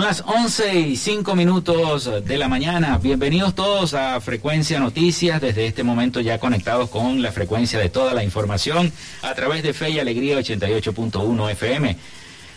[0.00, 2.96] Son las 11 y 5 minutos de la mañana.
[2.96, 8.14] Bienvenidos todos a Frecuencia Noticias, desde este momento ya conectados con la frecuencia de toda
[8.14, 11.98] la información a través de Fe y Alegría 88.1 FM.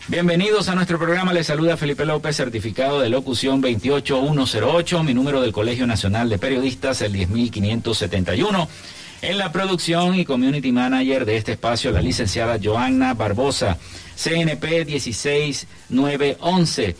[0.07, 1.33] Bienvenidos a nuestro programa.
[1.33, 7.01] Les saluda Felipe López, certificado de locución 28108, mi número del Colegio Nacional de Periodistas,
[7.01, 8.69] el 10571.
[9.21, 13.77] En la producción y community manager de este espacio, la licenciada Joanna Barbosa,
[14.15, 16.95] CNP 16911.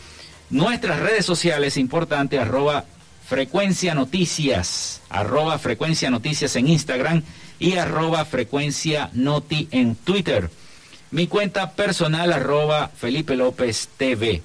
[0.54, 2.84] Nuestras redes sociales, importante, arroba
[3.26, 7.24] frecuencia noticias, arroba frecuencia noticias en Instagram
[7.58, 10.48] y arroba frecuencia noti en Twitter.
[11.10, 14.42] Mi cuenta personal, arroba Felipe López TV.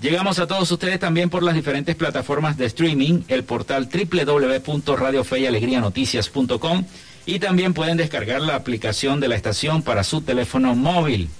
[0.00, 6.84] Llegamos a todos ustedes también por las diferentes plataformas de streaming, el portal www.radiofeyalegrianoticias.com
[7.26, 11.30] y también pueden descargar la aplicación de la estación para su teléfono móvil.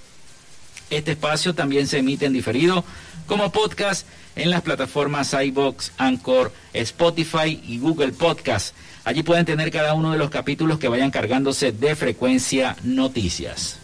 [0.91, 2.85] Este espacio también se emite en diferido
[3.27, 8.75] como podcast en las plataformas iBox, Anchor, Spotify y Google Podcast.
[9.05, 13.79] Allí pueden tener cada uno de los capítulos que vayan cargándose de frecuencia noticias.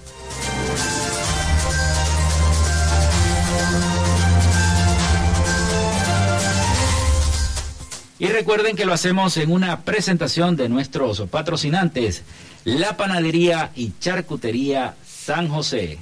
[8.19, 12.23] Y recuerden que lo hacemos en una presentación de nuestros patrocinantes,
[12.65, 15.99] la panadería y charcutería San José.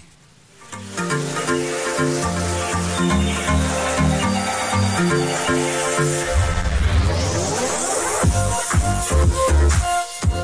[0.74, 1.73] Música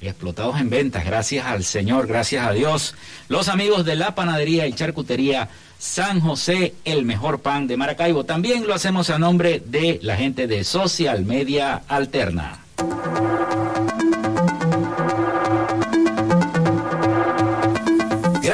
[0.00, 2.94] explotados en ventas, gracias al Señor, gracias a Dios.
[3.28, 5.48] Los amigos de la panadería y charcutería
[5.78, 8.24] San José, el mejor pan de Maracaibo.
[8.24, 12.58] También lo hacemos a nombre de la gente de Social Media Alterna.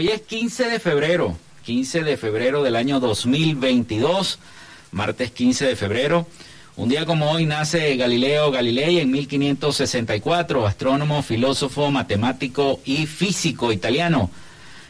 [0.00, 1.36] Hoy es 15 de febrero,
[1.66, 4.38] 15 de febrero del año 2022,
[4.92, 6.26] martes 15 de febrero.
[6.76, 14.30] Un día como hoy nace Galileo Galilei en 1564, astrónomo, filósofo, matemático y físico italiano.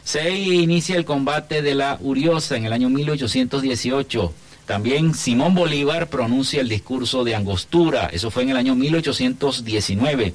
[0.05, 4.33] Se inicia el combate de la Uriosa en el año 1818.
[4.65, 10.33] También Simón Bolívar pronuncia el discurso de Angostura, eso fue en el año 1819.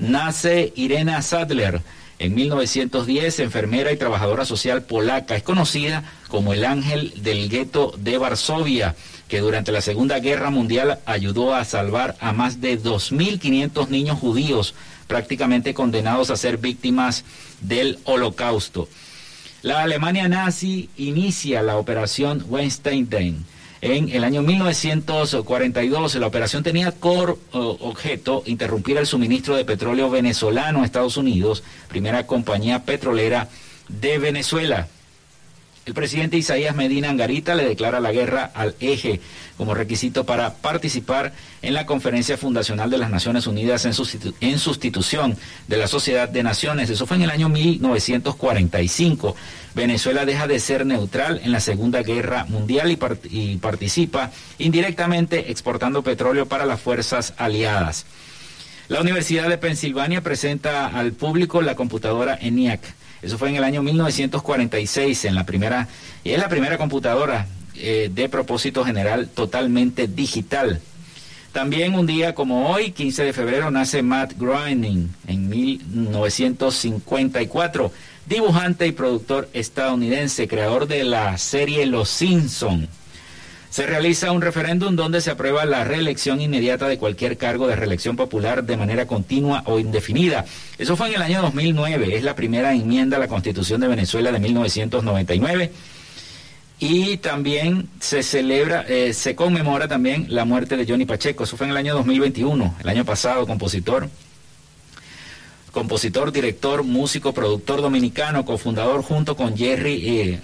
[0.00, 1.82] Nace Irena Sadler
[2.18, 5.36] en 1910, enfermera y trabajadora social polaca.
[5.36, 8.96] Es conocida como el ángel del gueto de Varsovia,
[9.28, 14.74] que durante la Segunda Guerra Mundial ayudó a salvar a más de 2.500 niños judíos
[15.06, 17.24] prácticamente condenados a ser víctimas
[17.60, 18.88] del holocausto.
[19.62, 23.08] La Alemania nazi inicia la operación Weinstein
[23.80, 26.14] en el año 1942.
[26.16, 32.26] La operación tenía por objeto interrumpir el suministro de petróleo venezolano a Estados Unidos, primera
[32.26, 33.48] compañía petrolera
[33.88, 34.88] de Venezuela.
[35.88, 39.22] El presidente Isaías Medina Angarita le declara la guerra al eje
[39.56, 41.32] como requisito para participar
[41.62, 46.90] en la conferencia fundacional de las Naciones Unidas en, sustitución de la Sociedad de Naciones.
[46.90, 49.34] Eso fue en el año 1945.
[49.74, 52.94] Venezuela deja de ser neutral en la Segunda Guerra Mundial
[53.30, 58.04] y, participa indirectamente exportando petróleo para las fuerzas aliadas.
[58.88, 63.82] La Universidad de Pensilvania presenta al público la computadora ENIAC eso fue en el año
[63.82, 65.88] 1946, en la primera,
[66.24, 70.80] y es la primera computadora eh, de propósito general totalmente digital.
[71.52, 77.90] También un día como hoy, 15 de febrero, nace Matt Groening en 1954,
[78.26, 82.88] dibujante y productor estadounidense, creador de la serie Los Simpson
[83.70, 88.16] se realiza un referéndum donde se aprueba la reelección inmediata de cualquier cargo de reelección
[88.16, 90.44] popular de manera continua o indefinida.
[90.78, 94.32] Eso fue en el año 2009, es la primera enmienda a la Constitución de Venezuela
[94.32, 95.72] de 1999.
[96.80, 101.42] Y también se celebra, eh, se conmemora también la muerte de Johnny Pacheco.
[101.42, 104.08] Eso fue en el año 2021, el año pasado, compositor
[105.78, 110.40] compositor, director, músico, productor dominicano, cofundador junto con Jerry eh,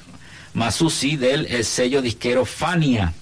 [0.54, 3.12] Masusi del eh, sello disquero Fania,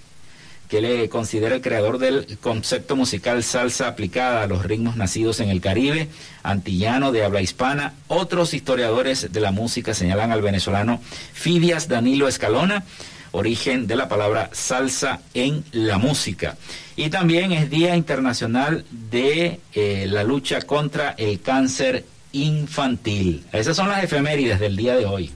[0.69, 5.49] que le considera el creador del concepto musical salsa aplicada a los ritmos nacidos en
[5.49, 6.09] el Caribe,
[6.43, 7.95] antillano de habla hispana.
[8.09, 11.01] Otros historiadores de la música señalan al venezolano
[11.33, 12.85] Fidias Danilo Escalona,
[13.33, 16.57] origen de la palabra salsa en la música.
[16.97, 23.45] Y también es Día Internacional de eh, la lucha contra el cáncer infantil.
[23.53, 25.31] Esas son las efemérides del día de hoy.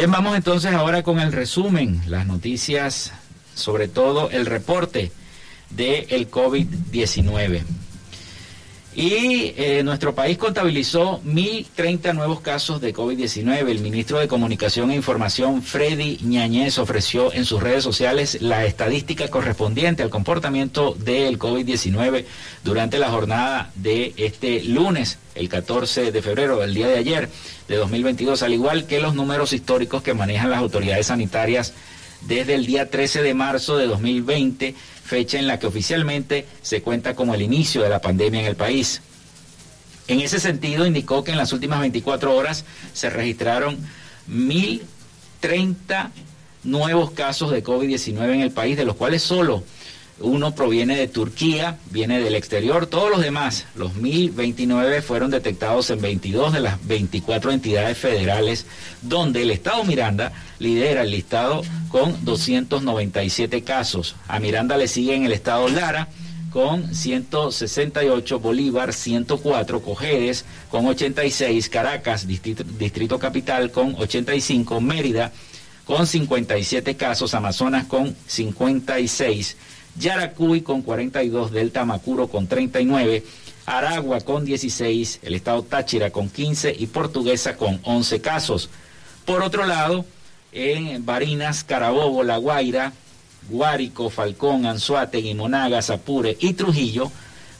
[0.00, 3.12] Bien, vamos entonces ahora con el resumen, las noticias,
[3.54, 5.12] sobre todo el reporte
[5.68, 7.60] del el COVID-19.
[9.00, 13.70] Y eh, nuestro país contabilizó 1.030 nuevos casos de COVID-19.
[13.70, 19.28] El ministro de Comunicación e Información, Freddy Ñañez, ofreció en sus redes sociales la estadística
[19.28, 22.26] correspondiente al comportamiento del COVID-19
[22.62, 27.30] durante la jornada de este lunes, el 14 de febrero, el día de ayer
[27.68, 31.72] de 2022, al igual que los números históricos que manejan las autoridades sanitarias
[32.26, 34.74] desde el día 13 de marzo de 2020,
[35.10, 38.54] fecha en la que oficialmente se cuenta como el inicio de la pandemia en el
[38.54, 39.02] país.
[40.06, 43.76] En ese sentido, indicó que en las últimas 24 horas se registraron
[44.30, 46.10] 1.030
[46.62, 49.64] nuevos casos de COVID-19 en el país, de los cuales solo
[50.20, 52.86] uno proviene de Turquía, viene del exterior.
[52.86, 58.66] Todos los demás, los 1029, fueron detectados en 22 de las 24 entidades federales,
[59.02, 64.16] donde el Estado Miranda lidera el listado con 297 casos.
[64.28, 66.08] A Miranda le sigue en el Estado Lara
[66.50, 75.32] con 168, Bolívar 104, Cojedes con 86, Caracas, Distrito, Distrito Capital con 85, Mérida
[75.84, 79.56] con 57 casos, Amazonas con 56.
[79.98, 83.24] Yaracuy con 42, Delta Macuro con 39,
[83.66, 88.70] Aragua con 16, el estado Táchira con 15 y Portuguesa con 11 casos.
[89.24, 90.04] Por otro lado,
[90.52, 92.92] en Barinas, Carabobo, La Guaira,
[93.48, 97.10] Guárico, Falcón, Anzuategui, Monagas, Apure y Trujillo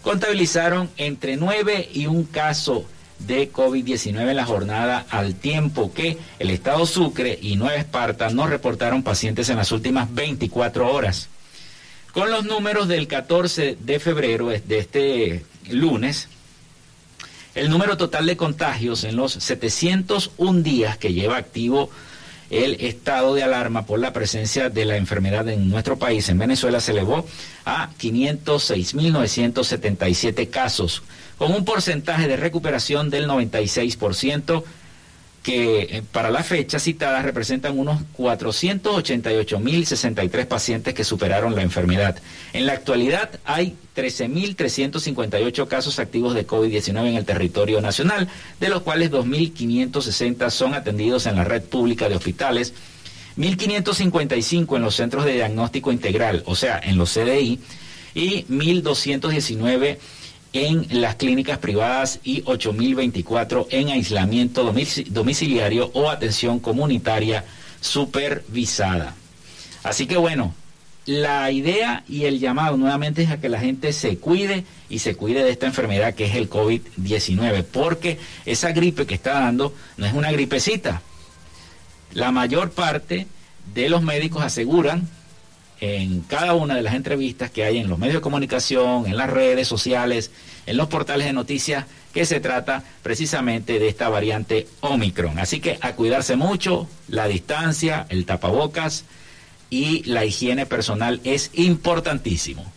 [0.02, 2.86] contabilizaron entre 9 y un caso
[3.18, 8.46] de COVID-19 en la jornada al tiempo que el estado Sucre y Nueva Esparta no
[8.46, 11.28] reportaron pacientes en las últimas 24 horas.
[12.12, 16.28] Con los números del 14 de febrero de este lunes,
[17.54, 21.88] el número total de contagios en los 701 días que lleva activo
[22.50, 26.80] el estado de alarma por la presencia de la enfermedad en nuestro país, en Venezuela,
[26.80, 27.24] se elevó
[27.64, 31.04] a 506.977 casos,
[31.38, 34.64] con un porcentaje de recuperación del 96%,
[35.42, 42.18] que eh, para la fecha citada representan unos 488.063 pacientes que superaron la enfermedad.
[42.52, 48.28] En la actualidad hay 13.358 casos activos de COVID-19 en el territorio nacional,
[48.60, 52.74] de los cuales 2.560 son atendidos en la red pública de hospitales,
[53.38, 57.60] 1.555 en los centros de diagnóstico integral, o sea, en los CDI,
[58.14, 59.96] y 1.219
[60.52, 64.72] en las clínicas privadas y 8.024 en aislamiento
[65.10, 67.44] domiciliario o atención comunitaria
[67.80, 69.14] supervisada.
[69.82, 70.54] Así que bueno,
[71.06, 75.14] la idea y el llamado nuevamente es a que la gente se cuide y se
[75.14, 80.06] cuide de esta enfermedad que es el COVID-19, porque esa gripe que está dando no
[80.06, 81.02] es una gripecita.
[82.12, 83.26] La mayor parte
[83.74, 85.08] de los médicos aseguran
[85.80, 89.30] en cada una de las entrevistas que hay en los medios de comunicación, en las
[89.30, 90.30] redes sociales,
[90.66, 95.38] en los portales de noticias, que se trata precisamente de esta variante Omicron.
[95.38, 99.04] Así que a cuidarse mucho, la distancia, el tapabocas
[99.70, 102.70] y la higiene personal es importantísimo.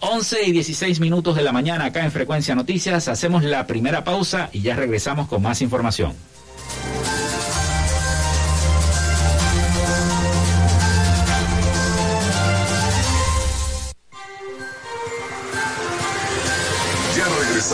[0.00, 4.48] 11 y 16 minutos de la mañana acá en Frecuencia Noticias, hacemos la primera pausa
[4.52, 6.14] y ya regresamos con más información.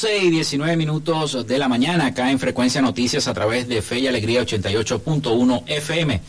[0.00, 3.98] 11 y 19 minutos de la mañana acá en Frecuencia Noticias a través de Fe
[3.98, 6.20] y Alegría 88.1 FM.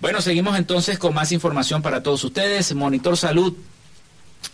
[0.00, 2.72] Bueno, seguimos entonces con más información para todos ustedes.
[2.72, 3.56] Monitor Salud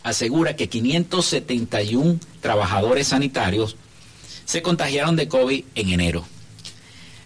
[0.05, 3.76] asegura que 571 trabajadores sanitarios
[4.47, 6.25] se contagiaron de COVID en enero.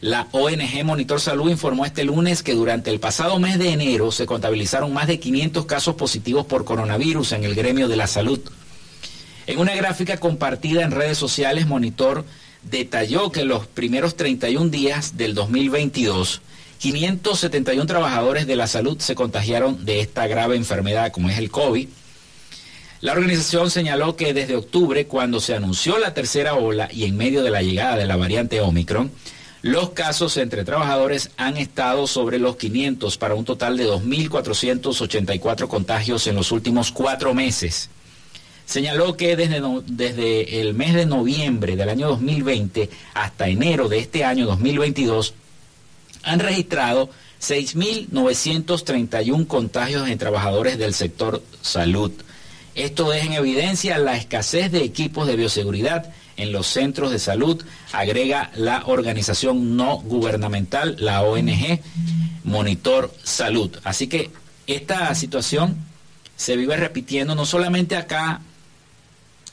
[0.00, 4.24] La ONG Monitor Salud informó este lunes que durante el pasado mes de enero se
[4.24, 8.40] contabilizaron más de 500 casos positivos por coronavirus en el gremio de la salud.
[9.46, 12.24] En una gráfica compartida en redes sociales, Monitor
[12.62, 16.40] detalló que en los primeros 31 días del 2022,
[16.78, 21.88] 571 trabajadores de la salud se contagiaron de esta grave enfermedad como es el COVID.
[23.02, 27.42] La organización señaló que desde octubre, cuando se anunció la tercera ola y en medio
[27.42, 29.10] de la llegada de la variante Omicron,
[29.62, 36.26] los casos entre trabajadores han estado sobre los 500 para un total de 2.484 contagios
[36.26, 37.90] en los últimos cuatro meses.
[38.64, 44.46] señaló que desde, el mes de noviembre del año 2020 hasta enero de este año
[44.46, 45.34] 2022
[46.22, 52.12] han registrado 6.931 contagios en trabajadores del sector salud.
[52.74, 57.62] Esto deja en evidencia la escasez de equipos de bioseguridad en los centros de salud,
[57.92, 61.80] agrega la organización no gubernamental, la ONG
[62.44, 63.70] Monitor Salud.
[63.84, 64.30] Así que
[64.66, 65.76] esta situación
[66.36, 68.40] se vive repitiendo no solamente acá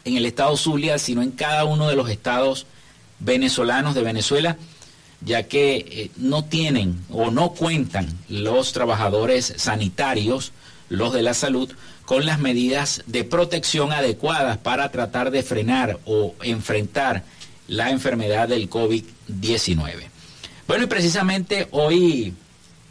[0.06, 2.66] en el estado Zulia, sino en cada uno de los estados
[3.20, 4.58] venezolanos de Venezuela,
[5.22, 10.54] ya que eh, no tienen o no cuentan los trabajadores sanitarios,
[10.90, 11.70] los de la salud,
[12.08, 17.26] con las medidas de protección adecuadas para tratar de frenar o enfrentar
[17.68, 20.08] la enfermedad del COVID-19.
[20.70, 22.34] Bueno, y precisamente hoy,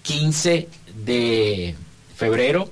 [0.02, 0.68] 15
[1.02, 1.74] de
[2.14, 2.70] febrero,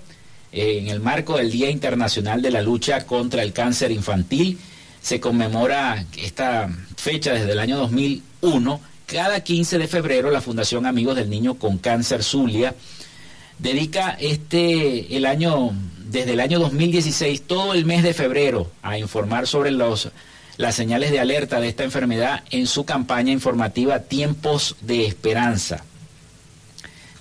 [0.52, 4.58] en el marco del Día Internacional de la Lucha contra el Cáncer Infantil.
[5.00, 8.80] Se conmemora esta fecha desde el año 2001.
[9.06, 12.74] Cada 15 de febrero la Fundación Amigos del Niño con Cáncer Zulia
[13.58, 15.72] dedica este el año
[16.04, 21.20] desde el año 2016 todo el mes de febrero a informar sobre las señales de
[21.20, 25.84] alerta de esta enfermedad en su campaña informativa Tiempos de Esperanza.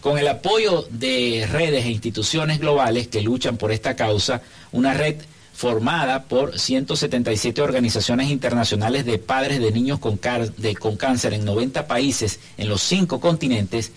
[0.02, 4.42] Con el apoyo de redes e instituciones globales que luchan por esta causa,
[4.74, 5.16] una red
[5.54, 12.68] formada por 177 organizaciones internacionales de padres de niños con, cáncer en 90 países en
[12.68, 13.92] los cinco continentes,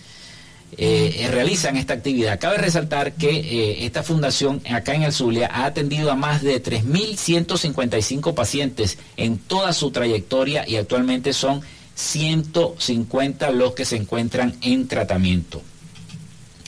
[0.72, 2.38] eh, eh, realizan esta actividad.
[2.38, 6.62] Cabe resaltar que eh, esta fundación acá en el Zulia ha atendido a más de
[6.62, 11.62] 3.155 pacientes en toda su trayectoria y actualmente son
[11.94, 15.62] 150 los que se encuentran en tratamiento.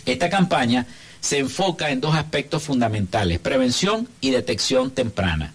[0.07, 0.87] Esta campaña
[1.21, 5.53] se enfoca en dos aspectos fundamentales, prevención y detección temprana.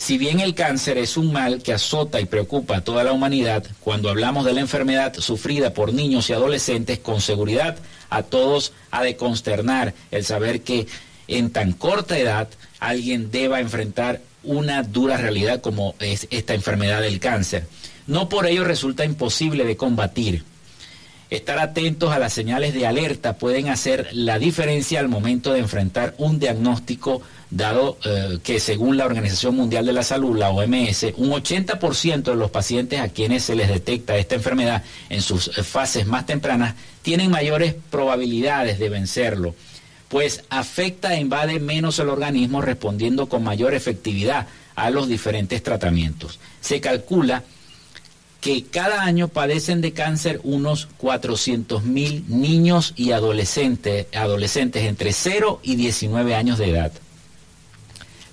[0.00, 3.66] Si bien el cáncer es un mal que azota y preocupa a toda la humanidad,
[3.80, 7.76] cuando hablamos de la enfermedad sufrida por niños y adolescentes, con seguridad
[8.08, 10.86] a todos ha de consternar el saber que
[11.28, 12.48] en tan corta edad
[12.78, 17.66] alguien deba enfrentar una dura realidad como es esta enfermedad del cáncer.
[18.06, 20.44] No por ello resulta imposible de combatir,
[21.30, 26.12] Estar atentos a las señales de alerta pueden hacer la diferencia al momento de enfrentar
[26.18, 31.30] un diagnóstico dado eh, que según la Organización Mundial de la Salud, la OMS, un
[31.30, 36.26] 80% de los pacientes a quienes se les detecta esta enfermedad en sus fases más
[36.26, 39.54] tempranas tienen mayores probabilidades de vencerlo,
[40.08, 46.40] pues afecta e invade menos el organismo respondiendo con mayor efectividad a los diferentes tratamientos.
[46.60, 47.59] Se calcula que
[48.70, 55.76] cada año padecen de cáncer unos 400 mil niños y adolescentes, adolescentes entre 0 y
[55.76, 56.92] 19 años de edad.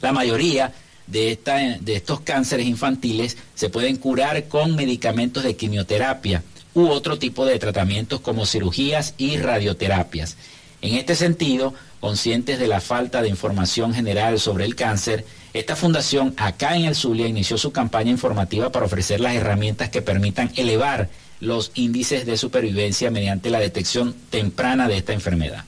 [0.01, 0.73] La mayoría
[1.07, 6.43] de, esta, de estos cánceres infantiles se pueden curar con medicamentos de quimioterapia
[6.73, 10.37] u otro tipo de tratamientos como cirugías y radioterapias.
[10.81, 16.33] En este sentido, conscientes de la falta de información general sobre el cáncer, esta fundación
[16.37, 21.09] acá en el Zulia inició su campaña informativa para ofrecer las herramientas que permitan elevar
[21.39, 25.63] los índices de supervivencia mediante la detección temprana de esta enfermedad.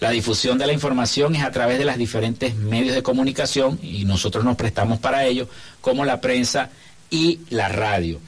[0.00, 4.04] La difusión de la información es a través de los diferentes medios de comunicación y
[4.04, 5.48] nosotros nos prestamos para ello,
[5.80, 6.70] como la prensa
[7.10, 8.20] y la radio.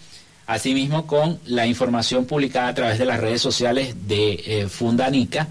[0.48, 5.46] Asimismo, con la información publicada a través de las redes sociales de eh, Fundanica,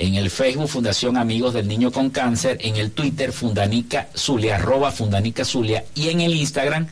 [0.00, 4.92] en el Facebook Fundación Amigos del Niño con Cáncer, en el Twitter Fundanica Zulia, arroba
[4.92, 6.88] Fundanica Zulia, y en el Instagram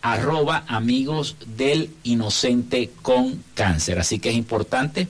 [0.00, 3.98] arroba Amigos del Inocente con Cáncer.
[3.98, 5.08] Así que es importante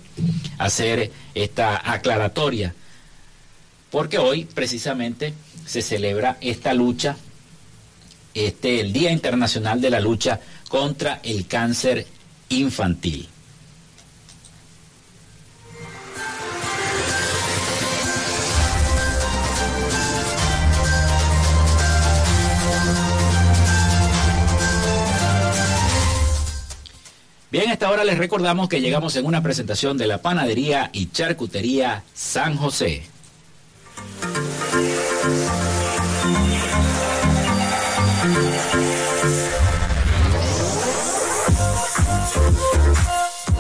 [0.58, 2.74] hacer esta aclaratoria,
[3.92, 5.32] porque hoy precisamente
[5.64, 7.16] se celebra esta lucha,
[8.34, 12.04] este, el Día Internacional de la Lucha contra el Cáncer
[12.48, 13.28] Infantil.
[27.52, 31.10] Bien, a esta hora les recordamos que llegamos en una presentación de la panadería y
[31.10, 33.02] charcutería San José.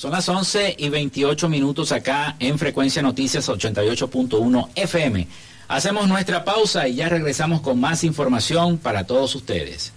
[0.00, 5.28] Son las 11 y 28 minutos acá en Frecuencia Noticias 88.1 FM.
[5.68, 9.92] Hacemos nuestra pausa y ya regresamos con más información para todos ustedes.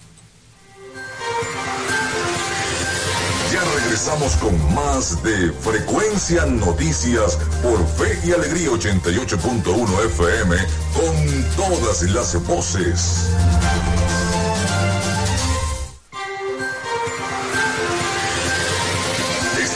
[3.53, 10.57] Ya regresamos con más de Frecuencia Noticias por Fe y Alegría 88.1 FM
[10.93, 13.29] con todas las voces.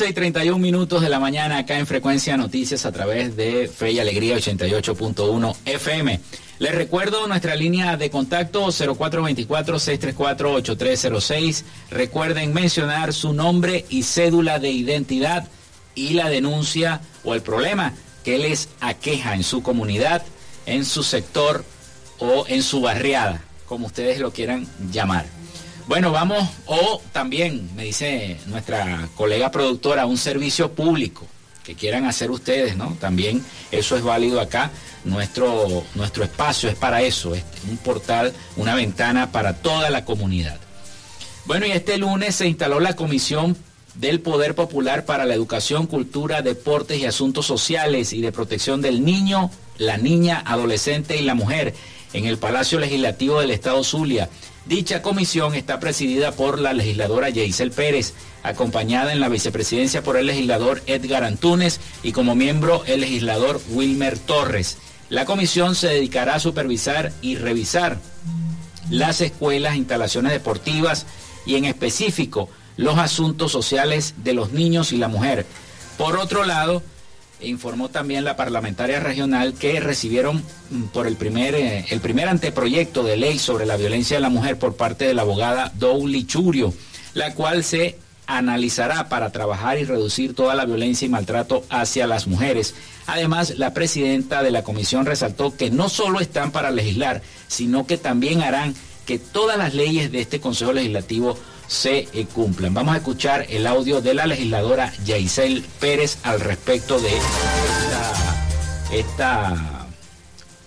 [0.00, 4.00] Y 31 minutos de la mañana acá en Frecuencia Noticias a través de Fe y
[4.00, 6.18] Alegría 88.1 FM.
[6.58, 11.64] Les recuerdo nuestra línea de contacto 0424-634-8306.
[11.90, 15.46] Recuerden mencionar su nombre y cédula de identidad
[15.94, 17.92] y la denuncia o el problema
[18.24, 20.22] que les aqueja en su comunidad,
[20.64, 21.66] en su sector
[22.18, 25.26] o en su barriada, como ustedes lo quieran llamar.
[25.86, 31.26] Bueno, vamos, o también, me dice nuestra colega productora, un servicio público
[31.64, 32.96] que quieran hacer ustedes, ¿no?
[33.00, 34.70] También eso es válido acá.
[35.04, 40.58] Nuestro, nuestro espacio es para eso, es un portal, una ventana para toda la comunidad.
[41.46, 43.56] Bueno, y este lunes se instaló la Comisión
[43.94, 49.04] del Poder Popular para la Educación, Cultura, Deportes y Asuntos Sociales y de Protección del
[49.04, 51.74] Niño, la Niña, Adolescente y la Mujer
[52.12, 54.28] en el Palacio Legislativo del Estado Zulia.
[54.66, 60.26] Dicha comisión está presidida por la legisladora Yeisel Pérez, acompañada en la vicepresidencia por el
[60.26, 64.78] legislador Edgar Antunes y como miembro el legislador Wilmer Torres.
[65.08, 67.98] La comisión se dedicará a supervisar y revisar
[68.88, 71.06] las escuelas, instalaciones deportivas
[71.44, 75.44] y en específico los asuntos sociales de los niños y la mujer.
[75.98, 76.82] Por otro lado,
[77.44, 83.02] informó también la parlamentaria regional que recibieron mm, por el primer, eh, el primer anteproyecto
[83.02, 86.72] de ley sobre la violencia de la mujer por parte de la abogada Douli Churio,
[87.14, 92.26] la cual se analizará para trabajar y reducir toda la violencia y maltrato hacia las
[92.26, 92.74] mujeres.
[93.06, 97.98] Además, la presidenta de la comisión resaltó que no solo están para legislar, sino que
[97.98, 98.74] también harán
[99.06, 101.36] que todas las leyes de este Consejo Legislativo
[101.72, 102.74] se eh, cumplan.
[102.74, 107.10] Vamos a escuchar el audio de la legisladora Yaisel Pérez al respecto de
[108.92, 109.86] esta,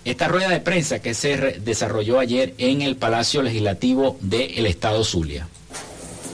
[0.04, 5.46] esta, rueda de prensa que se desarrolló ayer en el Palacio Legislativo del Estado Zulia.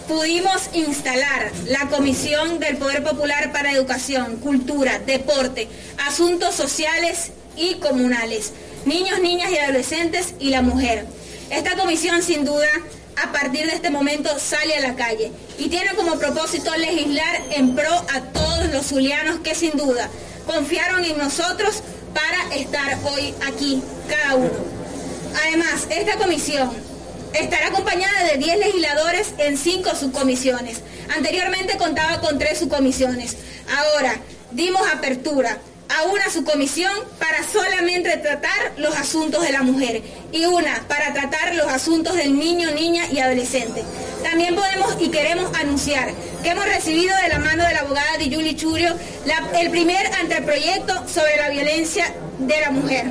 [0.09, 5.69] Pudimos instalar la Comisión del Poder Popular para Educación, Cultura, Deporte,
[6.09, 8.53] Asuntos Sociales y Comunales,
[8.85, 11.07] Niños, Niñas y Adolescentes y la Mujer.
[11.53, 12.67] Esta comisión sin duda
[13.23, 17.75] a partir de este momento sale a la calle y tiene como propósito legislar en
[17.75, 20.09] pro a todos los zulianos que sin duda
[20.47, 21.83] confiaron en nosotros
[22.15, 24.51] para estar hoy aquí, cada uno.
[25.47, 26.71] Además, esta comisión
[27.35, 30.79] estará acompañada de 10 legisladores en 5 subcomisiones.
[31.15, 33.37] Anteriormente contaba con 3 subcomisiones.
[33.77, 34.17] Ahora
[34.53, 35.59] dimos apertura
[35.93, 40.03] a una subcomisión para solamente tratar los asuntos de la mujer
[40.33, 43.83] y una para tratar los asuntos del niño, niña y adolescente.
[44.23, 46.11] También podemos y queremos anunciar
[46.43, 48.95] que hemos recibido de la mano de la abogada de Yuli Churio
[49.59, 53.07] el primer anteproyecto sobre la violencia de la mujer.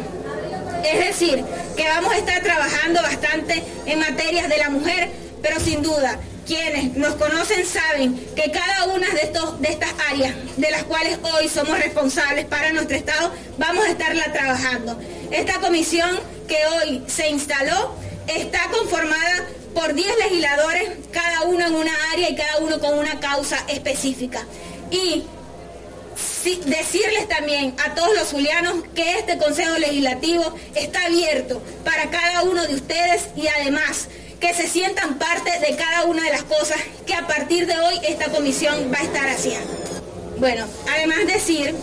[0.84, 1.44] Es decir,
[1.78, 5.10] que vamos a estar trabajando bastante en materias de la mujer,
[5.42, 10.34] pero sin duda quienes nos conocen saben que cada una de, estos, de estas áreas
[10.58, 15.00] de las cuales hoy somos responsables para nuestro Estado, vamos a estarla trabajando.
[15.32, 17.96] Esta comisión que hoy se instaló
[18.28, 23.20] está conformada por 10 legisladores, cada uno en una área y cada uno con una
[23.20, 24.46] causa específica.
[24.90, 25.24] Y
[26.66, 32.66] decirles también a todos los julianos que este Consejo Legislativo está abierto para cada uno
[32.66, 34.08] de ustedes y además
[34.42, 38.00] que se sientan parte de cada una de las cosas que a partir de hoy
[38.08, 39.72] esta comisión va a estar haciendo.
[40.40, 41.76] Bueno, además decir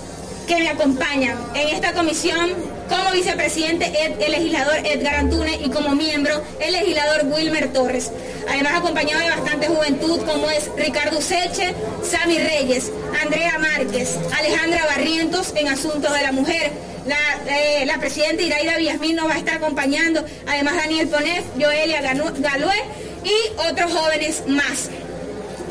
[0.48, 2.50] que me acompañan en esta comisión
[2.88, 8.10] como vicepresidente el legislador Edgar Antune y como miembro el legislador Wilmer Torres.
[8.48, 12.90] Además acompañado de bastante juventud como es Ricardo Seche, Sami Reyes,
[13.22, 16.72] Andrea Márquez, Alejandra Barrientos en Asuntos de la Mujer.
[17.06, 17.16] La,
[17.54, 22.76] eh, presidenta Iraida Villasmín nos va a estar acompañando, además Daniel Ponef, Joelia Galué
[23.24, 24.88] y otros jóvenes más.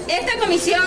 [0.08, 0.82] Esta comisión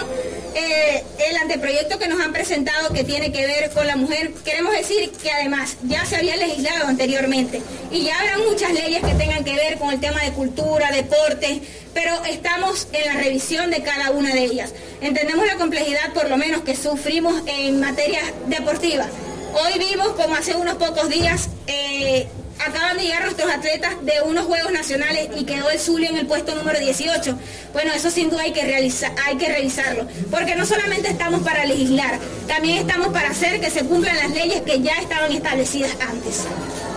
[0.54, 4.72] eh, el anteproyecto que nos han presentado que tiene que ver con la mujer, queremos
[4.72, 9.44] decir que además ya se había legislado anteriormente y ya habrá muchas leyes que tengan
[9.44, 11.62] que ver con el tema de cultura, deporte,
[11.94, 14.72] pero estamos en la revisión de cada una de ellas.
[15.00, 19.06] Entendemos la complejidad por lo menos que sufrimos en materia deportiva.
[19.52, 22.28] Hoy vimos como hace unos pocos días eh,
[22.66, 26.26] acaban de llegar nuestros atletas de unos Juegos Nacionales y quedó el Zulia en el
[26.26, 27.38] puesto número 18.
[27.72, 32.18] Bueno, eso sin duda hay que, hay que revisarlo, porque no solamente estamos para legislar,
[32.46, 36.44] también estamos para hacer que se cumplan las leyes que ya estaban establecidas antes.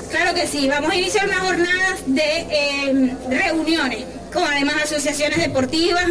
[0.10, 6.06] Claro que sí, vamos a iniciar una jornada de eh, reuniones con además asociaciones deportivas.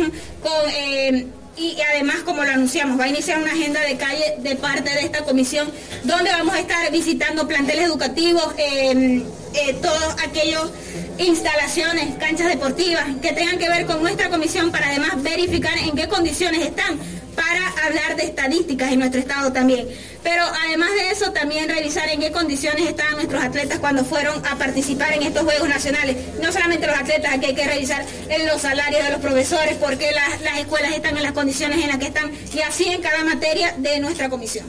[0.75, 4.91] Eh, y, además, como lo anunciamos, va a iniciar una agenda de calle de parte
[4.91, 5.71] de esta comisión
[6.03, 9.23] donde vamos a estar visitando planteles educativos, eh,
[9.55, 10.71] eh, todas aquellas
[11.19, 16.09] instalaciones, canchas deportivas que tengan que ver con nuestra comisión para además verificar en qué
[16.09, 16.99] condiciones están
[17.35, 19.89] para hablar de estadísticas en nuestro estado también.
[20.23, 24.57] Pero además de eso, también revisar en qué condiciones estaban nuestros atletas cuando fueron a
[24.57, 26.17] participar en estos Juegos Nacionales.
[26.41, 30.13] No solamente los atletas, aquí hay que revisar en los salarios de los profesores, porque
[30.13, 33.75] las, escuelas están en las condiciones en las que están, y así en cada materia
[33.79, 34.67] de nuestra comisión.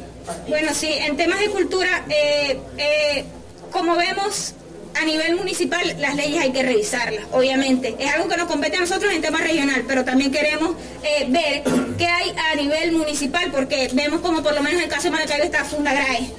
[0.47, 3.25] Bueno, sí, en temas de cultura, eh, eh,
[3.71, 4.55] como vemos,
[4.95, 7.95] a nivel municipal las leyes hay que revisarlas, obviamente.
[7.99, 11.63] Es algo que nos compete a nosotros en tema regional, pero también queremos eh, ver
[11.97, 15.11] qué hay a nivel municipal, porque vemos como por lo menos en el caso de
[15.11, 16.29] Maracaibo está Fundagrae,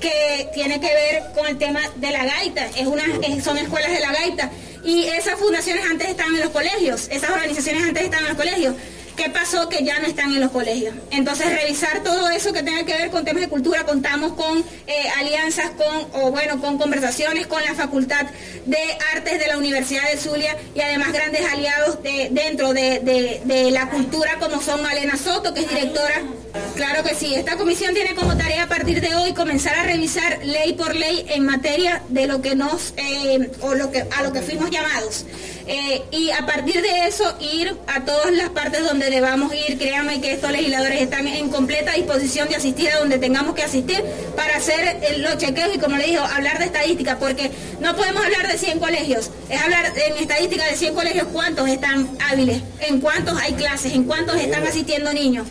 [0.00, 3.04] que tiene que ver con el tema de la gaita, es una,
[3.42, 4.50] son escuelas de la gaita.
[4.84, 8.74] Y esas fundaciones antes estaban en los colegios, esas organizaciones antes estaban en los colegios.
[9.18, 10.94] ¿Qué pasó que ya no están en los colegios?
[11.10, 15.08] Entonces, revisar todo eso que tenga que ver con temas de cultura, contamos con eh,
[15.18, 18.26] alianzas, con, o bueno, con conversaciones con la Facultad
[18.64, 18.78] de
[19.12, 23.00] Artes de la Universidad de Zulia y además grandes aliados de, dentro de,
[23.44, 26.22] de la cultura como son Malena Soto, que es directora
[26.98, 30.44] Claro que sí, esta comisión tiene como tarea a partir de hoy comenzar a revisar
[30.44, 34.32] ley por ley en materia de lo que nos, eh, o lo que, a lo
[34.32, 35.24] que fuimos llamados.
[35.68, 40.20] Eh, y a partir de eso ir a todas las partes donde debamos ir, créanme
[40.20, 44.02] que estos legisladores están en completa disposición de asistir a donde tengamos que asistir
[44.34, 48.24] para hacer eh, los chequeos y como le digo, hablar de estadística, porque no podemos
[48.24, 53.00] hablar de 100 colegios, es hablar en estadística de 100 colegios cuántos están hábiles, en
[53.00, 55.46] cuántos hay clases, en cuántos están asistiendo niños.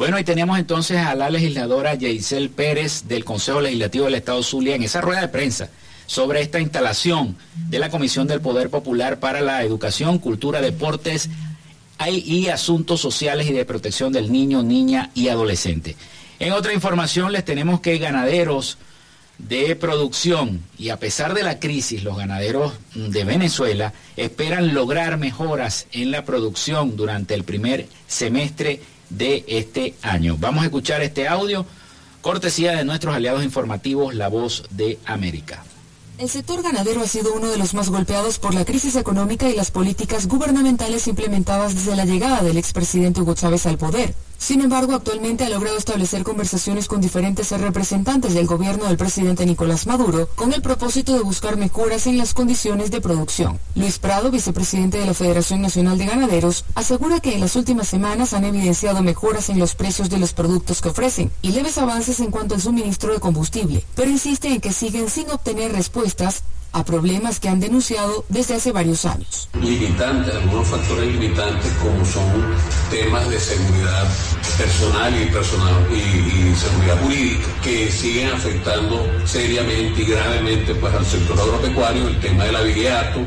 [0.00, 4.74] Bueno, y teníamos entonces a la legisladora Yeisel Pérez del Consejo Legislativo del Estado Zulia
[4.74, 5.68] en esa rueda de prensa
[6.06, 7.36] sobre esta instalación
[7.68, 11.28] de la Comisión del Poder Popular para la Educación, Cultura, Deportes
[12.08, 15.96] y Asuntos Sociales y de Protección del Niño, Niña y Adolescente.
[16.38, 18.78] En otra información les tenemos que ganaderos
[19.36, 25.88] de producción y a pesar de la crisis, los ganaderos de Venezuela esperan lograr mejoras
[25.92, 30.36] en la producción durante el primer semestre de este año.
[30.38, 31.66] Vamos a escuchar este audio,
[32.22, 35.64] cortesía de nuestros aliados informativos, La Voz de América.
[36.18, 39.54] El sector ganadero ha sido uno de los más golpeados por la crisis económica y
[39.54, 44.14] las políticas gubernamentales implementadas desde la llegada del expresidente Hugo Chávez al poder.
[44.40, 49.86] Sin embargo, actualmente ha logrado establecer conversaciones con diferentes representantes del gobierno del presidente Nicolás
[49.86, 53.60] Maduro con el propósito de buscar mejoras en las condiciones de producción.
[53.74, 58.32] Luis Prado, vicepresidente de la Federación Nacional de Ganaderos, asegura que en las últimas semanas
[58.32, 62.30] han evidenciado mejoras en los precios de los productos que ofrecen y leves avances en
[62.30, 67.40] cuanto al suministro de combustible, pero insiste en que siguen sin obtener respuestas a problemas
[67.40, 69.48] que han denunciado desde hace varios años.
[69.60, 72.54] Limitantes, algunos factores limitantes como son
[72.90, 74.08] temas de seguridad
[74.56, 81.38] personal y personal y, seguridad jurídica que siguen afectando seriamente y gravemente pues al sector
[81.38, 83.20] agropecuario, el tema del aviato,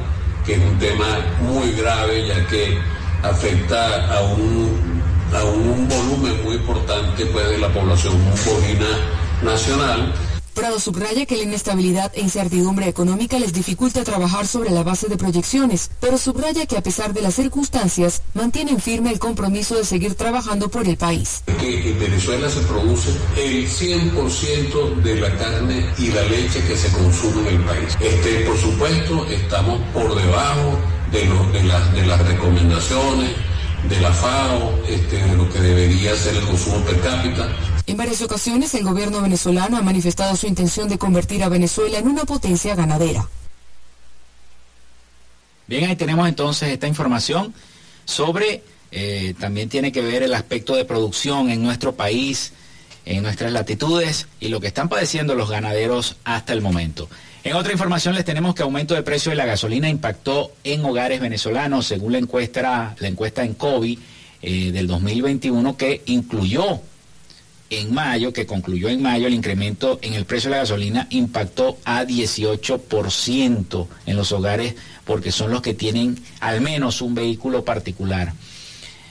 [0.45, 1.05] que es un tema
[1.41, 2.77] muy grave ya que
[3.23, 5.01] afecta a un,
[5.33, 8.13] a un volumen muy importante pues, de la población
[8.45, 8.97] bovina
[9.41, 10.13] nacional
[10.53, 15.17] Prado subraya que la inestabilidad e incertidumbre económica les dificulta trabajar sobre la base de
[15.17, 20.13] proyecciones, pero subraya que a pesar de las circunstancias, mantienen firme el compromiso de seguir
[20.13, 21.43] trabajando por el país.
[21.47, 27.49] En Venezuela se produce el 100% de la carne y la leche que se consume
[27.49, 27.97] en el país.
[27.99, 30.77] Este, por supuesto, estamos por debajo
[31.11, 33.31] de, de, las, de las recomendaciones
[33.89, 37.49] de la FAO, este, de lo que debería ser el consumo per cápita
[37.85, 42.07] en varias ocasiones el gobierno venezolano ha manifestado su intención de convertir a Venezuela en
[42.07, 43.27] una potencia ganadera.
[45.67, 47.53] Bien, ahí tenemos entonces esta información
[48.05, 52.53] sobre, eh, también tiene que ver el aspecto de producción en nuestro país,
[53.05, 57.09] en nuestras latitudes y lo que están padeciendo los ganaderos hasta el momento.
[57.43, 61.19] En otra información les tenemos que aumento de precio de la gasolina impactó en hogares
[61.19, 63.99] venezolanos, según la encuesta, la encuesta en COVID
[64.41, 66.79] eh, del 2021 que incluyó
[67.79, 71.77] en mayo, que concluyó en mayo, el incremento en el precio de la gasolina impactó
[71.85, 78.33] a 18% en los hogares porque son los que tienen al menos un vehículo particular.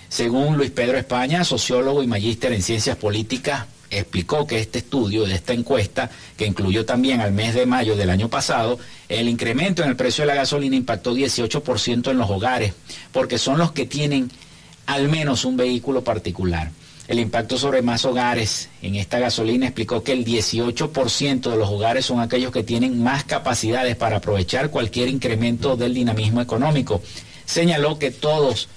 [0.08, 5.34] Según Luis Pedro España, sociólogo y magíster en ciencias políticas, explicó que este estudio de
[5.34, 9.90] esta encuesta, que incluyó también al mes de mayo del año pasado, el incremento en
[9.90, 12.74] el precio de la gasolina impactó 18% en los hogares,
[13.12, 14.30] porque son los que tienen
[14.86, 16.70] al menos un vehículo particular.
[17.12, 22.06] El impacto sobre más hogares en esta gasolina explicó que el 18% de los hogares
[22.06, 27.02] son aquellos que tienen más capacidades para aprovechar cualquier incremento del dinamismo económico.
[27.44, 28.70] Señaló que todos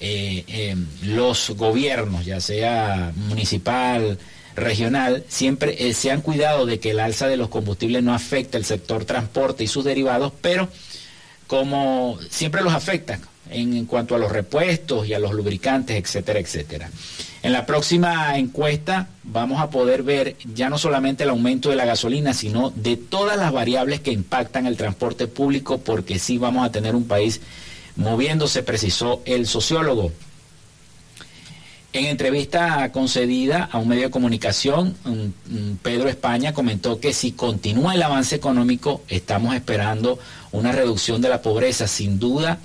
[0.00, 4.18] eh, eh, los gobiernos, ya sea municipal,
[4.56, 8.58] regional, siempre eh, se han cuidado de que el alza de los combustibles no afecte
[8.58, 10.68] el sector transporte y sus derivados, pero
[11.46, 16.90] como siempre los afecta en cuanto a los repuestos y a los lubricantes, etcétera, etcétera.
[17.42, 21.86] En la próxima encuesta vamos a poder ver ya no solamente el aumento de la
[21.86, 26.72] gasolina, sino de todas las variables que impactan el transporte público, porque sí vamos a
[26.72, 27.40] tener un país
[27.96, 30.12] moviéndose, precisó el sociólogo.
[31.92, 34.94] En entrevista concedida a un medio de comunicación,
[35.82, 40.18] Pedro España comentó que si continúa el avance económico, estamos esperando
[40.52, 41.88] una reducción de la pobreza.
[41.88, 42.58] Sin duda,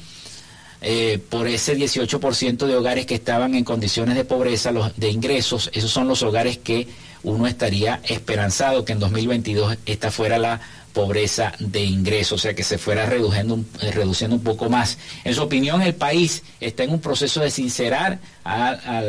[0.88, 5.72] eh, por ese 18% de hogares que estaban en condiciones de pobreza, los, de ingresos,
[5.74, 6.88] esos son los hogares que
[7.24, 10.62] uno estaría esperanzado que en 2022 esta fuera la
[10.94, 15.00] pobreza de ingresos, o sea que se fuera reduciendo, eh, reduciendo un poco más.
[15.24, 19.02] En su opinión, el país está en un proceso de sincerar a,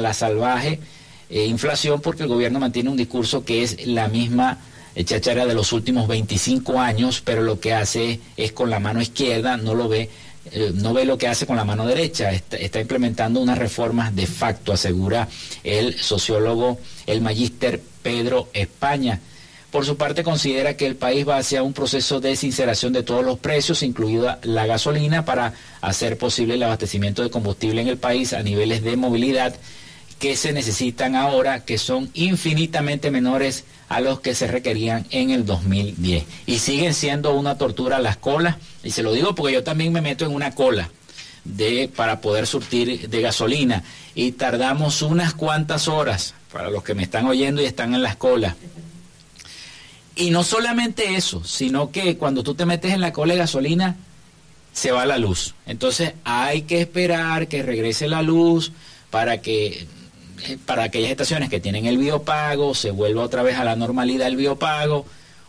[0.00, 0.80] la salvaje
[1.28, 4.58] eh, inflación porque el gobierno mantiene un discurso que es la misma
[5.04, 9.56] chachara de los últimos 25 años, pero lo que hace es con la mano izquierda,
[9.56, 10.10] no lo ve eh,
[10.74, 14.72] no ve lo que hace con la mano derecha, está, implementando unas reformas de facto,
[14.72, 15.28] asegura
[15.64, 19.20] el sociólogo, el magíster Pedro España.
[19.70, 23.24] Por su parte, considera que el país va hacia un proceso de sinceración de todos
[23.24, 28.32] los precios, incluida la gasolina, para hacer posible el abastecimiento de combustible en el país
[28.32, 29.54] a niveles de movilidad
[30.20, 35.46] que se necesitan ahora, que son infinitamente menores a los que se requerían en el
[35.46, 36.24] 2010.
[36.46, 40.02] Y siguen siendo una tortura las colas, y se lo digo porque yo también me
[40.02, 40.90] meto en una cola
[41.44, 43.82] de, para poder surtir de gasolina,
[44.14, 48.16] y tardamos unas cuantas horas, para los que me están oyendo y están en las
[48.16, 48.56] colas.
[50.16, 53.96] Y no solamente eso, sino que cuando tú te metes en la cola de gasolina,
[54.74, 55.54] se va la luz.
[55.64, 58.70] Entonces hay que esperar que regrese la luz
[59.10, 59.88] para que
[60.66, 64.36] para aquellas estaciones que tienen el biopago, se vuelva otra vez a la normalidad el
[64.36, 65.06] biopago,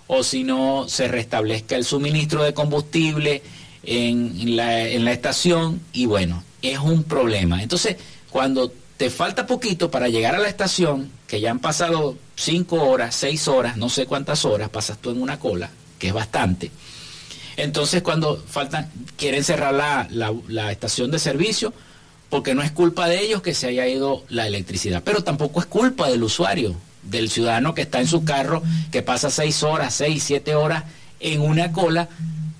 [0.07, 3.41] o si no, se restablezca el suministro de combustible
[3.83, 7.63] en la, estación, y bueno, es un problema.
[7.63, 7.97] Entonces,
[8.29, 13.15] cuando te falta poquito para llegar a la estación, que ya han pasado cinco horas,
[13.15, 16.71] seis horas, no sé cuántas horas, pasas tú en una cola, que es bastante.
[17.57, 21.73] Entonces, cuando faltan, quieren cerrar la estación de servicio,
[22.31, 25.65] porque no es culpa de ellos que se haya ido la electricidad, pero tampoco es
[25.65, 30.23] culpa del usuario, del ciudadano que está en su carro, que pasa seis horas, seis,
[30.23, 30.85] siete horas
[31.19, 32.07] en una cola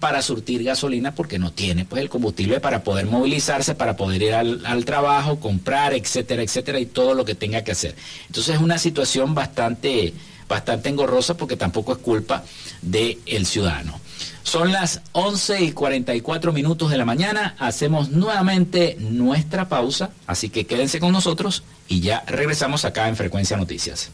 [0.02, 4.34] para surtir gasolina porque no tiene pues el combustible para poder movilizarse, para poder ir
[4.34, 7.96] al, trabajo, comprar, etcétera, etcétera, y todo lo que tenga que hacer.
[8.28, 10.14] Entonces es una situación bastante,
[10.50, 12.44] bastante engorrosa porque tampoco es culpa
[12.82, 14.02] del ciudadano.
[14.44, 17.56] Son las 11 y 44 minutos de la mañana.
[17.60, 23.58] Hacemos nuevamente nuestra pausa, así que quédense con nosotros y ya regresamos acá en Frecuencia
[23.58, 24.10] Noticias.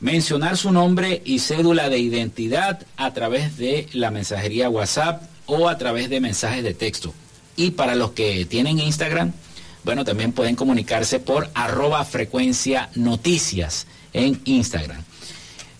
[0.00, 5.78] mencionar su nombre y cédula de identidad a través de la mensajería WhatsApp o a
[5.78, 7.14] través de mensajes de texto.
[7.56, 9.32] Y para los que tienen Instagram,
[9.84, 15.02] bueno, también pueden comunicarse por arroba frecuencia noticias en Instagram.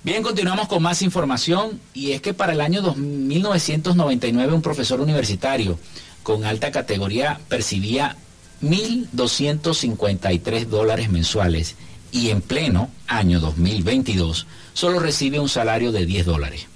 [0.05, 5.79] Bien, continuamos con más información y es que para el año 1999 un profesor universitario
[6.23, 8.19] con alta categoría percibía
[8.61, 11.77] 1.253 dólares mensuales
[12.13, 16.67] y en pleno año 2022 solo recibe un salario de 10 dólares,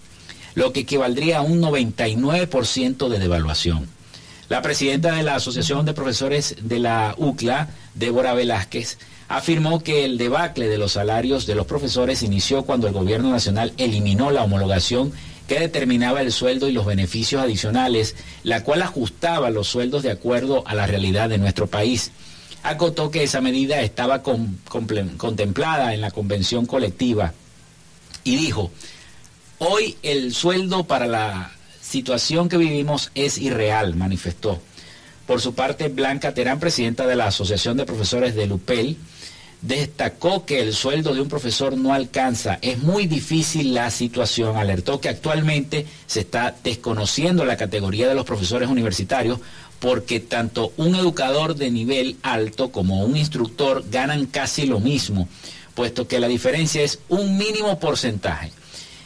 [0.55, 3.91] lo que equivaldría a un 99% de devaluación.
[4.49, 8.97] La presidenta de la Asociación de Profesores de la UCLA, Débora Velázquez,
[9.29, 13.73] afirmó que el debacle de los salarios de los profesores inició cuando el gobierno nacional
[13.77, 15.13] eliminó la homologación
[15.47, 20.63] que determinaba el sueldo y los beneficios adicionales, la cual ajustaba los sueldos de acuerdo
[20.67, 22.11] a la realidad de nuestro país.
[22.63, 27.33] Acotó que esa medida estaba contemplada en la convención colectiva
[28.25, 28.71] y dijo,
[29.59, 34.61] hoy el sueldo para la situación que vivimos es irreal, manifestó.
[35.27, 38.97] Por su parte, Blanca Terán, presidenta de la Asociación de Profesores de Lupel,
[39.63, 42.59] destacó que el sueldo de un profesor no alcanza.
[42.63, 44.57] Es muy difícil la situación.
[44.57, 49.41] Alertó que actualmente se está desconociendo la categoría de los profesores universitarios
[49.81, 55.29] porque tanto un educador de nivel alto como un instructor ganan casi lo mismo,
[55.75, 58.51] puesto que la diferencia es un mínimo porcentaje.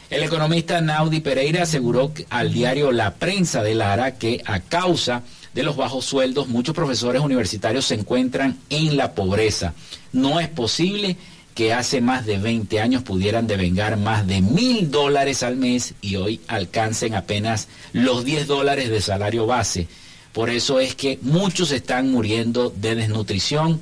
[0.09, 5.23] El economista Naudi Pereira aseguró al diario La Prensa de Lara que a causa
[5.61, 9.75] los bajos sueldos, muchos profesores universitarios se encuentran en la pobreza.
[10.11, 11.17] No es posible
[11.53, 16.15] que hace más de 20 años pudieran devengar más de mil dólares al mes y
[16.15, 19.87] hoy alcancen apenas los 10 dólares de salario base.
[20.31, 23.79] Por eso es que muchos están muriendo de desnutrición.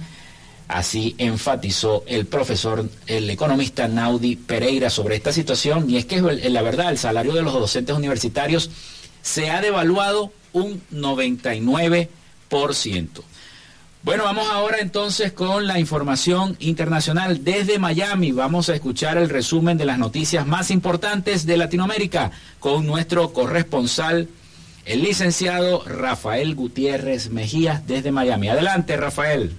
[0.67, 5.89] Así enfatizó el profesor, el economista Naudi Pereira sobre esta situación.
[5.89, 8.69] Y es que la verdad, el salario de los docentes universitarios
[9.21, 13.23] se ha devaluado un 99%.
[14.03, 18.31] Bueno, vamos ahora entonces con la información internacional desde Miami.
[18.31, 24.27] Vamos a escuchar el resumen de las noticias más importantes de Latinoamérica con nuestro corresponsal,
[24.85, 28.49] el licenciado Rafael Gutiérrez Mejías desde Miami.
[28.49, 29.55] Adelante, Rafael.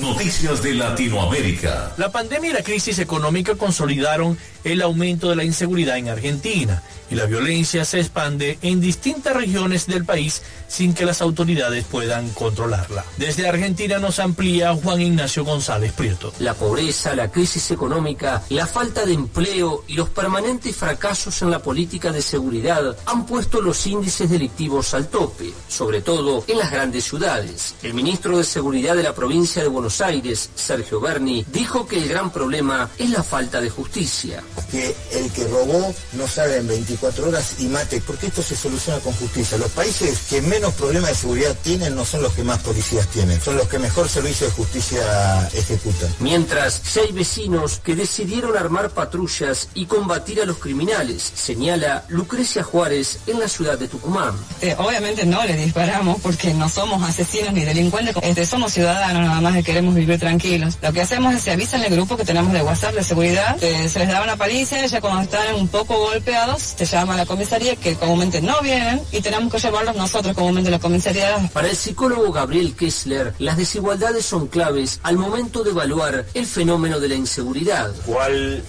[0.00, 1.92] Noticias de Latinoamérica.
[1.96, 7.14] La pandemia y la crisis económica consolidaron el aumento de la inseguridad en Argentina y
[7.14, 13.04] la violencia se expande en distintas regiones del país sin que las autoridades puedan controlarla.
[13.16, 16.32] Desde Argentina nos amplía Juan Ignacio González Prieto.
[16.38, 21.60] La pobreza, la crisis económica, la falta de empleo y los permanentes fracasos en la
[21.60, 27.04] política de seguridad han puesto los índices delictivos al tope, sobre todo en las grandes
[27.04, 27.74] ciudades.
[27.82, 32.08] El ministro de Seguridad de la provincia de Buenos Aires, Sergio Berni, dijo que el
[32.08, 34.42] gran problema es la falta de justicia.
[34.70, 39.00] Que el que robó no salga en 24 horas y mate, porque esto se soluciona
[39.00, 39.58] con justicia.
[39.58, 43.40] Los países que menos problemas de seguridad tienen no son los que más policías tienen,
[43.40, 46.14] son los que mejor servicio de justicia ejecutan.
[46.20, 53.20] Mientras, seis vecinos que decidieron armar patrullas y combatir a los criminales, señala Lucrecia Juárez
[53.26, 54.34] en la ciudad de Tucumán.
[54.60, 59.40] Eh, obviamente no le disparamos porque no somos asesinos ni delincuentes, este, somos ciudadanos nada
[59.40, 60.78] más que queremos vivir tranquilos.
[60.80, 63.58] Lo que hacemos es se avisa en el grupo que tenemos de WhatsApp de seguridad,
[63.58, 67.26] se les da una paliza, ya cuando están un poco golpeados, se llama a la
[67.26, 71.50] comisaría que comúnmente no vienen y tenemos que llevarlos nosotros comúnmente a la comisaría.
[71.52, 76.98] Para el psicólogo Gabriel Kessler, las desigualdades son claves al momento de evaluar el fenómeno
[76.98, 77.90] de la inseguridad.
[78.06, 78.64] ¿Cuál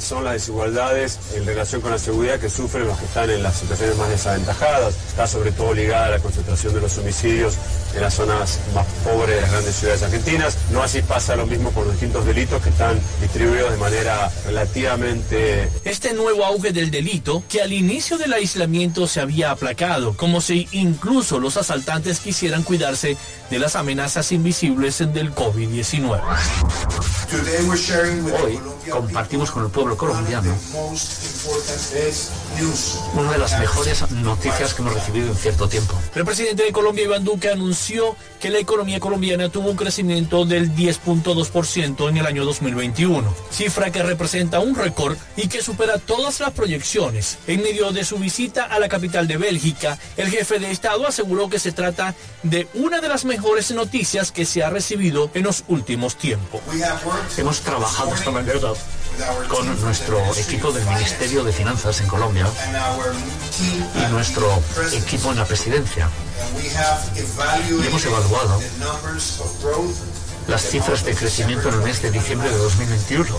[0.00, 3.56] son las desigualdades en relación con la seguridad que sufren los que están en las
[3.58, 4.94] situaciones más desaventajadas.
[5.08, 7.54] Está sobre todo ligada a la concentración de los homicidios
[7.94, 10.58] en las zonas más pobres de las grandes ciudades argentinas.
[10.70, 15.68] No así pasa lo mismo con los distintos delitos que están distribuidos de manera relativamente...
[15.84, 20.68] Este nuevo auge del delito, que al inicio del aislamiento se había aplacado, como si
[20.72, 23.16] incluso los asaltantes quisieran cuidarse
[23.50, 26.20] de las amenazas invisibles del COVID-19.
[28.42, 28.58] Hoy
[28.90, 30.54] compartimos con el pueblo colombiano
[33.14, 35.94] una de las mejores noticias que hemos recibido en cierto tiempo.
[36.14, 40.74] El presidente de Colombia, Iván Duque, anunció que la economía colombiana tuvo un crecimiento del
[40.74, 46.50] 10.2% en el año 2021, cifra que representa un récord y que supera todas las
[46.52, 47.38] proyecciones.
[47.46, 51.48] En medio de su visita a la capital de Bélgica, el jefe de Estado aseguró
[51.48, 55.64] que se trata de una de las mejores noticias que se ha recibido en los
[55.68, 56.60] últimos tiempos.
[57.36, 58.60] Hemos trabajado esta manera
[59.48, 62.46] con nuestro equipo del Ministerio de Finanzas en Colombia
[63.94, 64.62] y nuestro
[64.92, 66.08] equipo en la presidencia.
[67.86, 68.60] Hemos evaluado
[70.50, 73.38] las cifras de crecimiento en el mes de diciembre de 2021.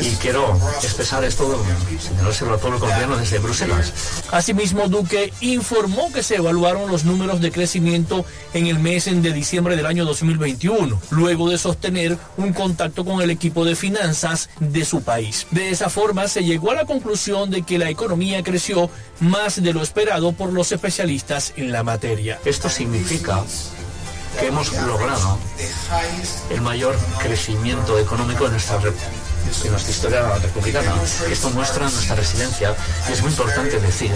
[0.00, 1.60] Y quiero expresar esto,
[2.00, 3.92] señalárselo a todo el colombiano desde Bruselas.
[4.30, 9.74] Asimismo, Duque informó que se evaluaron los números de crecimiento en el mes de diciembre
[9.74, 15.02] del año 2021, luego de sostener un contacto con el equipo de finanzas de su
[15.02, 15.48] país.
[15.50, 18.88] De esa forma, se llegó a la conclusión de que la economía creció
[19.18, 22.38] más de lo esperado por los especialistas en la materia.
[22.44, 23.42] Esto significa
[24.38, 25.38] que hemos logrado
[26.50, 28.78] el mayor crecimiento económico en nuestra
[29.64, 30.94] en nuestra historia republicana.
[31.30, 32.74] Esto muestra nuestra residencia
[33.08, 34.10] y es muy importante decir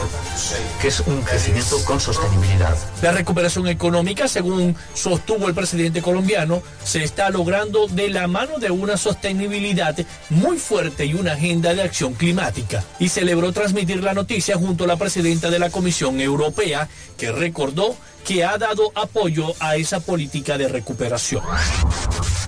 [0.81, 2.77] que es un crecimiento con sostenibilidad.
[3.01, 8.71] La recuperación económica, según sostuvo el presidente colombiano, se está logrando de la mano de
[8.71, 9.97] una sostenibilidad
[10.31, 12.85] muy fuerte y una agenda de acción climática.
[12.99, 17.97] Y celebró transmitir la noticia junto a la presidenta de la Comisión Europea, que recordó
[18.25, 21.43] que ha dado apoyo a esa política de recuperación.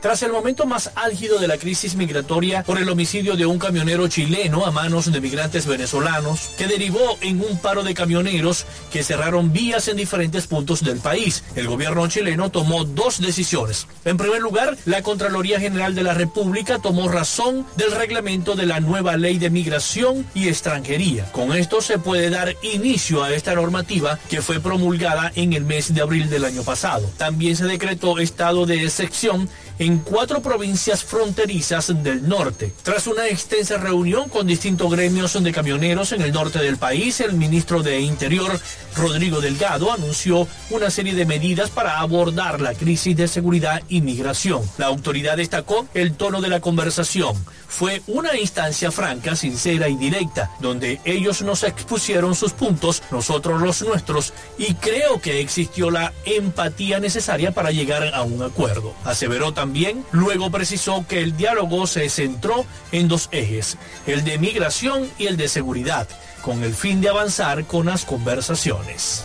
[0.05, 4.07] Tras el momento más álgido de la crisis migratoria por el homicidio de un camionero
[4.07, 9.51] chileno a manos de migrantes venezolanos, que derivó en un paro de camioneros que cerraron
[9.51, 13.87] vías en diferentes puntos del país, el gobierno chileno tomó dos decisiones.
[14.05, 18.81] En primer lugar, la Contraloría General de la República tomó razón del reglamento de la
[18.81, 21.33] nueva ley de migración y extranjería.
[21.33, 25.93] Con esto se puede dar inicio a esta normativa que fue promulgada en el mes
[25.93, 27.11] de abril del año pasado.
[27.17, 29.49] También se decretó estado de excepción
[29.79, 32.73] en cuatro provincias fronterizas del norte.
[32.83, 37.33] Tras una extensa reunión con distintos gremios de camioneros en el norte del país, el
[37.33, 38.61] ministro de Interior,
[38.97, 44.63] Rodrigo Delgado, anunció una serie de medidas para abordar la crisis de seguridad y migración.
[44.79, 47.35] La autoridad destacó el tono de la conversación.
[47.77, 53.83] Fue una instancia franca, sincera y directa, donde ellos nos expusieron sus puntos, nosotros los
[53.83, 58.95] nuestros, y creo que existió la empatía necesaria para llegar a un acuerdo.
[59.05, 65.11] Aseveró también, luego precisó que el diálogo se centró en dos ejes, el de migración
[65.19, 66.07] y el de seguridad
[66.43, 69.25] con el fin de avanzar con las conversaciones.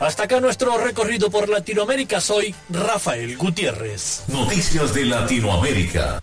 [0.00, 2.20] Hasta acá nuestro recorrido por Latinoamérica.
[2.20, 4.22] Soy Rafael Gutiérrez.
[4.28, 6.22] Noticias de Latinoamérica.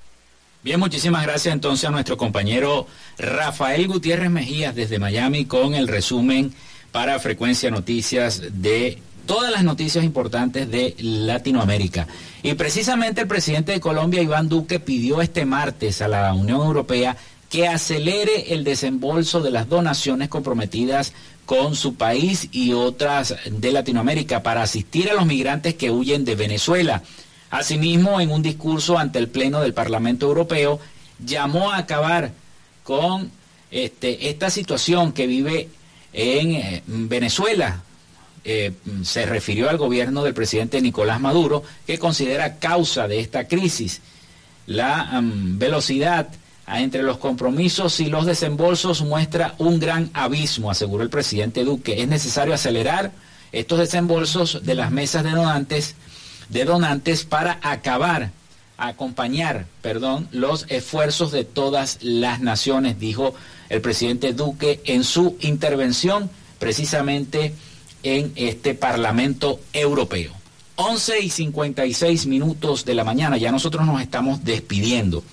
[0.64, 2.88] Bien, muchísimas gracias entonces a nuestro compañero
[3.18, 6.54] Rafael Gutiérrez Mejías desde Miami con el resumen
[6.94, 12.08] para Frecuencia Noticias de todas las noticias importantes de Latinoamérica.
[12.44, 17.18] Y precisamente el presidente de Colombia, Iván Duque, pidió este martes a la Unión Europea
[17.50, 21.12] que acelere el desembolso de las donaciones comprometidas
[21.46, 26.36] con su país y otras de Latinoamérica para asistir a los migrantes que huyen de
[26.36, 27.04] Venezuela.
[27.54, 30.80] Asimismo, en un discurso ante el Pleno del Parlamento Europeo,
[31.24, 32.32] llamó a acabar
[32.84, 33.30] con
[33.70, 35.70] este, esta situación que vive
[36.14, 37.84] en eh, Venezuela,
[38.44, 38.72] eh,
[39.04, 44.02] se refirió al gobierno del presidente Nicolás Maduro, que considera causa de esta crisis
[44.66, 46.30] la velocidad
[46.66, 52.02] entre los compromisos y los desembolsos muestra un gran abismo, aseguró el presidente Duque.
[52.02, 53.12] Es necesario acelerar
[53.52, 55.96] estos desembolsos de las mesas de donantes,
[56.50, 58.32] de donantes para acabar,
[58.78, 63.34] acompañar, perdón, los esfuerzos de todas las naciones, dijo
[63.70, 66.30] el presidente Duque en su intervención
[66.60, 67.54] precisamente
[68.04, 70.34] en este Parlamento Europeo.
[70.76, 75.24] 11 y 56 minutos de la mañana, ya nosotros nos estamos despidiendo.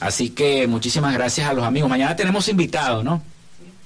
[0.00, 1.90] Así que muchísimas gracias a los amigos.
[1.90, 3.22] Mañana tenemos invitado, ¿no?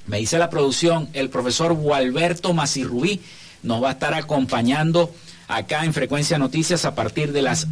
[0.07, 3.21] Me dice la producción, el profesor Gualberto Macirrubí
[3.63, 5.13] nos va a estar acompañando
[5.49, 7.67] acá en Frecuencia Noticias a partir de las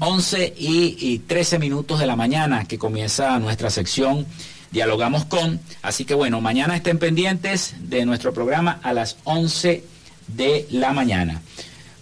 [0.00, 4.26] 11 y, 13 minutos de la mañana que comienza nuestra sección
[4.70, 5.58] Dialogamos con.
[5.82, 9.82] Así que bueno, mañana estén pendientes de nuestro programa a las 11
[10.28, 11.42] de la mañana.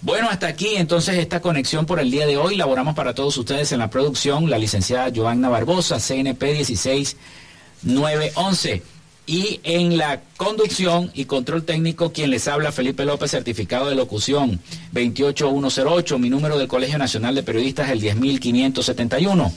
[0.02, 2.56] Bueno, hasta aquí entonces esta conexión por el día de hoy.
[2.56, 8.82] Laboramos para todos ustedes en la producción la licenciada Joanna Barbosa, CNP 16911.
[9.26, 14.60] Y en la conducción y control técnico, quien les habla, Felipe López, certificado de locución
[14.92, 19.52] 28108, mi número del Colegio Nacional de Periodistas, el 10571.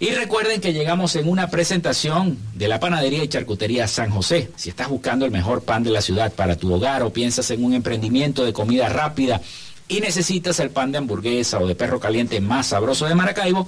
[0.00, 4.50] Y recuerden que llegamos en una presentación de la panadería y charcutería San José.
[4.56, 7.64] Si estás buscando el mejor pan de la ciudad para tu hogar o piensas en
[7.64, 9.40] un emprendimiento de comida rápida
[9.88, 13.66] y necesitas el pan de hamburguesa o de perro caliente más sabroso de Maracaibo,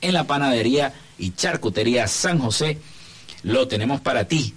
[0.00, 2.78] en la panadería y charcutería San José
[3.46, 4.54] lo tenemos para ti.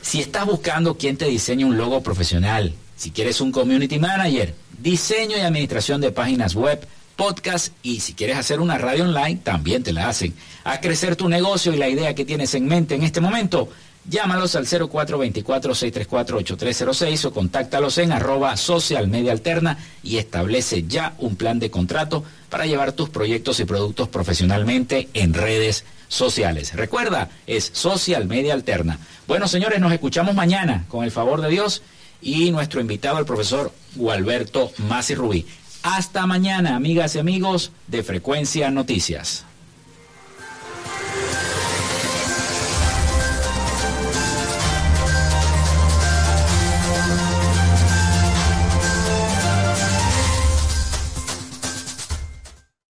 [0.00, 5.36] Si estás buscando quien te diseñe un logo profesional, si quieres un community manager, diseño
[5.36, 9.92] y administración de páginas web, podcast y si quieres hacer una radio online, también te
[9.92, 10.34] la hacen.
[10.64, 13.68] A crecer tu negocio y la idea que tienes en mente en este momento,
[14.08, 21.58] llámalos al 0424-634-8306 o contáctalos en arroba social media alterna y establece ya un plan
[21.58, 26.74] de contrato para llevar tus proyectos y productos profesionalmente en redes sociales.
[26.74, 28.98] Recuerda, es Social Media Alterna.
[29.26, 31.82] Bueno, señores, nos escuchamos mañana, con el favor de Dios,
[32.20, 35.46] y nuestro invitado, el profesor Gualberto Masi Rubí.
[35.82, 39.46] Hasta mañana, amigas y amigos de Frecuencia Noticias.